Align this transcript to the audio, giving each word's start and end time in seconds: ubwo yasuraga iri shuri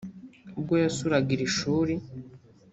ubwo 0.57 0.73
yasuraga 0.83 1.29
iri 1.35 1.47
shuri 1.57 1.93